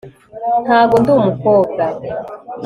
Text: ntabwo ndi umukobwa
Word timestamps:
ntabwo 0.65 0.95
ndi 1.01 1.09
umukobwa 1.17 1.81